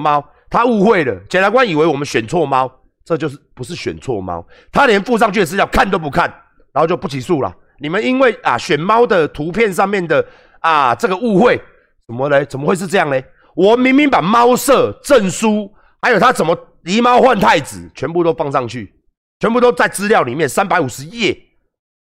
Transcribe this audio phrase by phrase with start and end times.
[0.00, 2.70] 猫，他误会了，检察官以为我们选错猫，
[3.04, 6.28] 这就是不是选错猫，他连附上去的资料看都不看，
[6.72, 7.54] 然后就不起诉了。
[7.78, 10.24] 你们因为啊选猫的图片上面的
[10.60, 11.60] 啊这个误会，
[12.06, 12.44] 怎么嘞？
[12.44, 13.24] 怎么会是这样嘞？
[13.54, 15.72] 我明明把猫舍证书，
[16.02, 18.92] 还有他怎么狸猫换太子，全部都放上去，
[19.38, 21.36] 全部都在资料里面，三百五十页，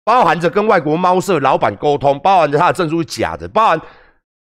[0.05, 3.81] 包含着跟外国猫舍老板沟通，包含着他的证书是假的，包含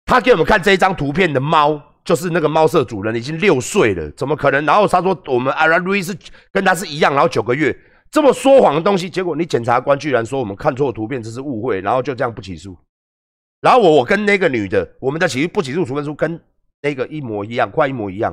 [0.07, 4.65] 他给我们看这一张图片的猫，就是那个猫舍主人已经六岁了，怎么可能？
[4.65, 6.17] 然后他说我们阿拉路易是
[6.51, 7.79] 跟他是一样，然后九个月，
[8.11, 12.75] 这么说谎的东西，结果你检察官居然说我们看错图片，这是误会，然后就这样不起诉。
[13.61, 16.41] 然后我我跟那个女的，我们的起诉不起诉处分书跟。
[16.81, 18.33] 那个一模一样，快一模一样，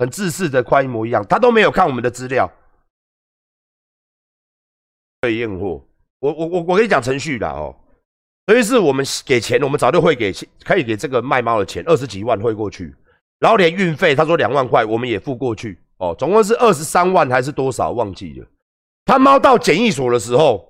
[0.00, 2.50] 很自私的快一模一样，他都没有看我们的资料，
[5.20, 5.86] 被验货。
[6.18, 7.72] 我我我我跟你讲程序啦哦，
[8.46, 10.32] 所以是我们给钱，我们早就会给，
[10.64, 12.94] 可以给这个卖猫的钱二十几万汇过去，
[13.38, 18.46] 然后连运费他说两万块我们也付过去哦，总共是二十三万还是多少忘记了。
[19.04, 20.68] 他猫到检疫所的时候，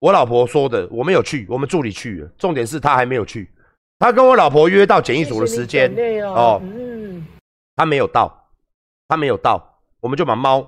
[0.00, 3.50] 我老婆说的，我没有去，我们助理去了，重点是他还没有去。
[3.98, 5.92] 他跟我老婆约到检疫所的时间
[6.24, 7.26] 哦，嗯，
[7.76, 8.50] 他没有到，
[9.06, 9.62] 他没有到，
[10.00, 10.58] 我们就把猫，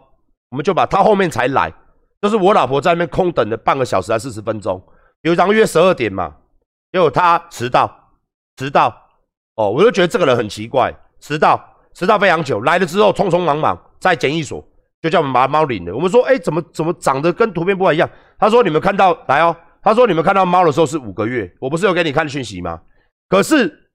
[0.51, 1.73] 我们就把他后面才来，
[2.21, 4.81] 就是我老婆在那边空等了半个小时还四十分钟，
[5.23, 6.35] 有一张约十二点嘛，
[6.93, 8.11] 结果他迟到，
[8.57, 8.95] 迟到，
[9.57, 11.61] 哦，我就觉得这个人很奇怪，迟到，
[11.95, 14.63] 迟到非常久，来了之后匆匆忙忙在检疫所
[15.01, 18.09] 就叫我们把猫领了，我们说，哎，怎么怎么长得跟图片不一样？
[18.39, 22.81] 他说你们看到来哦，他说你们看到猫的时候是五个月，我不是有给你看讯息吗？
[23.29, 23.91] 可是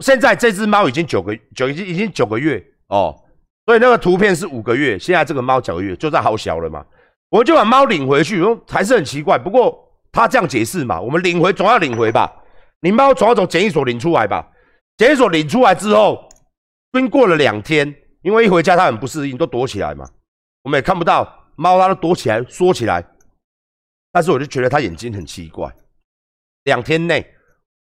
[0.00, 3.14] 现在这只猫已经九个九已经已经九个月哦，
[3.66, 6.84] 所以那个图片是五个月，现在这个猫九个月就在好小了嘛，
[7.30, 9.38] 我就把猫领回去，还是很奇怪。
[9.38, 9.83] 不过
[10.14, 12.32] 他这样解释嘛，我们领回总要领回吧，
[12.80, 14.48] 你猫总要从检疫所领出来吧，
[14.96, 16.28] 检疫所领出来之后，
[16.92, 20.08] 经过了两天，因为一回家它很不适应，都躲起来嘛，
[20.62, 23.04] 我们也看不到猫，它都躲起来缩起来，
[24.12, 25.70] 但是我就觉得它眼睛很奇怪，
[26.62, 27.32] 两天内。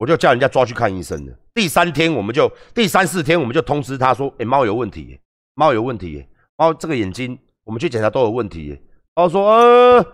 [0.01, 1.37] 我就叫人家抓去看医生了。
[1.53, 5.19] 第三天，我们就第三四天，我们就通知他说：“哎，猫有问题，
[5.55, 6.25] 猫有问题，
[6.57, 8.81] 猫这个眼睛，我们去检查都有问题。”
[9.17, 10.07] 他说：“呃，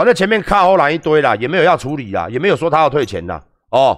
[0.00, 3.38] 反正前面卡后来一堆啦，也没有要处理啦，也没有说他要退钱啦。”
[3.70, 3.94] 哦，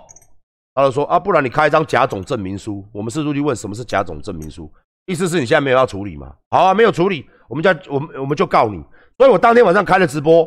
[0.74, 4.68] 他就说：“啊，不然你开一张假种证明书。”我们是入去问什么是假种证明书，
[5.06, 6.34] 意思是你现在没有要处理嘛？
[6.50, 8.82] 好啊，没有处理，我们叫我们我们就告你。
[9.16, 10.44] 所以我当天晚上开了直播，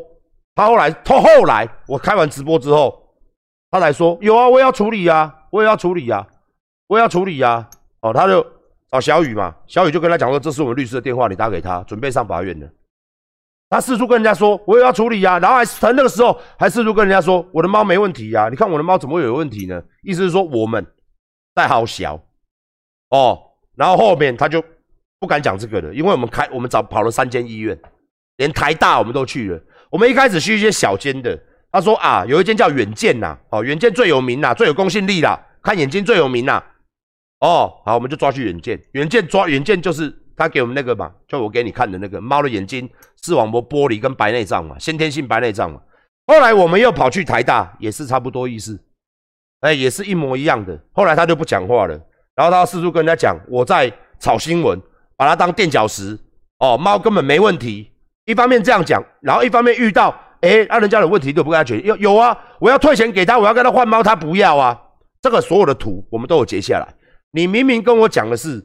[0.56, 2.94] 他后来他后来我开完直播之后。
[3.72, 6.28] 他才说有啊，我也要处理呀，我也要处理呀，
[6.88, 7.66] 我也要处理呀。
[8.02, 8.46] 哦，他就
[8.92, 12.70] 找小雨嘛，小雨就跟他讲说，这是我们律师的电话，你打给他，准备上法院的。
[13.70, 19.82] 他四处跟人家说，我也要处理呀，然后还他那个时候还四处跟人家说，我的猫没问题呀，你看我的猫怎么会有问题呢？
[20.04, 20.86] 意思是说我们
[21.56, 22.16] 在好小
[23.10, 23.40] 哦，
[23.76, 24.64] 然后后面他就
[25.20, 27.78] 不敢讲这个了，因为我们开我们找跑了三间医院，
[28.38, 29.60] 连台大我们都去了，
[29.90, 31.38] 我们一开始去一些小间的。
[31.72, 36.64] 他说啊，有一间叫远见呐，哦，远见最有名啦，最有公信力啦，看眼睛最有名啦。
[37.42, 42.90] 哦，好，我们就抓去远见，远见抓远见就是他给我们那个嘛，就我给你看的那个猫的眼睛，
[43.24, 45.82] 视网膜玻璃跟白内障嘛，先天性白内障嘛。
[46.28, 48.80] 后来我们又跑去台大，也是差不多意思，
[49.62, 50.80] 哎，也是一模一样的。
[50.92, 52.00] 后来他就不讲话了，
[52.36, 54.82] 然后他四处跟人家讲我在炒新闻，
[55.16, 56.20] 把它当垫脚石。
[56.60, 57.92] 哦，猫根本没问题，
[58.26, 60.16] 一方面这样讲，然后一方面遇到。
[60.42, 64.80] 哎，那人家有问题都不跟他解决，有有啊，我要退钱给他，我要跟他换猫，他不要啊。
[65.22, 66.88] 这个所有的图我们都有截下来。
[67.32, 68.64] 你明明跟我讲的是，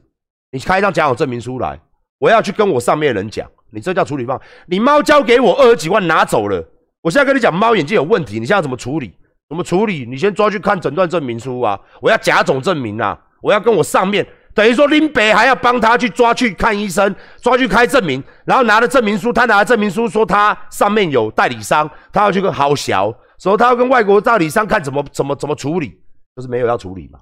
[0.51, 1.79] 你开一张假有证明书来，
[2.19, 6.63] 我要去跟我上面的人讲，你这叫处理方你猫交给我二十几万拿走了，
[7.01, 9.13] 我现在跟你讲猫眼睛有问题，你现在怎么处理？
[9.49, 10.05] 怎么处理？
[10.05, 14.25] 你先抓去看诊断证明书啊，我要假种证明啊，我要跟我上面。
[14.53, 25.97] 等于说林北还要帮他去抓去看医生，抓去开证明，然后拿了证明书，他拿了证明书说他上面有代理商，他要去跟好小，说他要跟外国代理商看怎么怎么怎么处理，
[26.35, 27.19] 就是没有要处理嘛。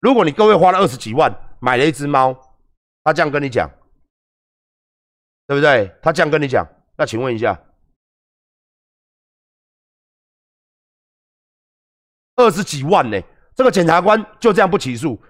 [0.00, 2.36] 如果你各位花了二十几万买了一只猫，
[3.04, 3.68] 他这样跟你讲，
[5.46, 5.92] 对不对？
[6.02, 6.66] 他这样跟你讲，
[6.96, 7.58] 那请问一下，
[12.36, 13.20] 二十几万呢？
[13.56, 15.20] 这个检察官就这样不起诉？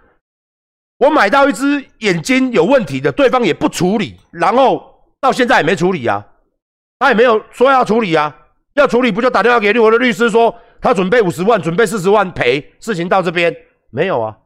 [0.99, 6.27] 我买到一只眼睛有问题的，对方也不处理，然后到现在也没处理啊，
[6.99, 8.37] 他也没有说要处理啊，
[8.75, 13.57] 要处理不就打电话给我的律师说他准备五十万，准备四十万赔，事情到这边
[13.89, 14.39] 没有啊，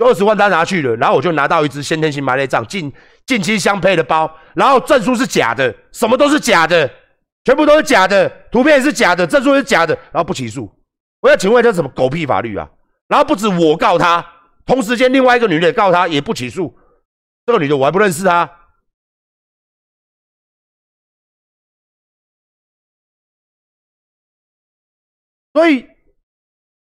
[0.00, 2.92] 二十万他拿去了，然后我就拿到一只先天性白内障近
[3.26, 6.90] 近期相配的包，然后证书是假的，什么都是假的，
[7.44, 10.70] 全部都是假的，图片也是假的，证书也是假的，然后不起诉，
[11.20, 12.68] 我要请问这什么狗屁法律啊？
[13.08, 14.24] 然后不止我告他。
[14.66, 16.78] 同时间，另外一个女的告他也不起诉，
[17.44, 18.48] 这个女的我还不认识她，
[25.52, 25.88] 所以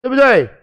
[0.01, 0.60] 对不对？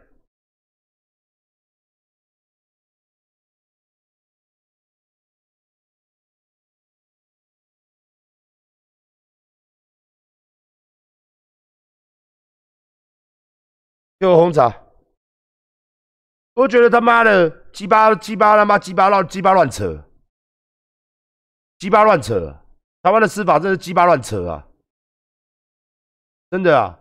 [14.19, 14.85] 给我红茶。
[16.55, 20.05] 我觉得他妈的鸡巴鸡巴他妈鸡巴乱鸡巴乱扯，
[21.79, 22.61] 鸡巴乱扯，
[23.03, 24.67] 台湾的司法真是鸡巴乱扯啊！
[26.51, 26.99] 真的啊！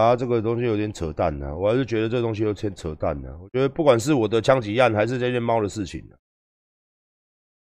[0.00, 3.28] 好啦，这个东西有点扯淡呢，我还是觉得这东西有点扯淡呢。
[3.38, 6.02] 我觉得不管是我的枪击案，还是这件猫的事情，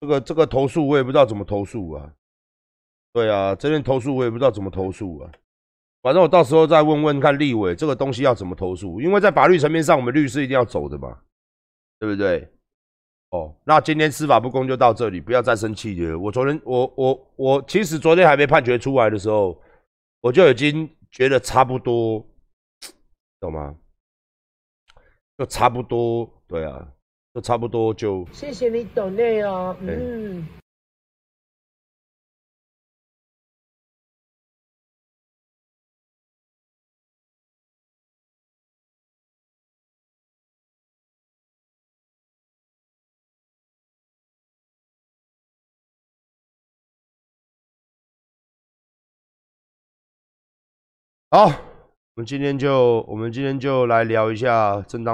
[0.00, 2.12] 这个这个投诉我也不知道怎么投诉啊。
[3.12, 5.30] 对啊，这件投诉我也不知道怎么投诉啊。
[6.02, 11.16] 反正我到时候再问问看立委这个东西要怎么投诉，因为在法律层面上，我们律师一定要走的嘛，
[12.00, 12.48] 对不对？
[13.30, 16.18] 哦，那今天司法不公就到这里，不要再生气了。
[16.18, 19.56] 我昨天我我我其实昨天还没判决出来的时候，
[20.20, 20.90] 我就已经。
[21.14, 22.26] 觉得差不多，
[23.38, 23.76] 懂吗？
[25.38, 26.92] 就差不多，对啊，
[27.32, 28.26] 就差不多就。
[28.32, 30.44] 谢谢你懂内哦，嗯。
[51.36, 55.02] 好，我们今天就我们今天就来聊一下正当。